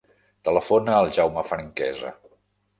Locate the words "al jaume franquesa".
1.01-2.17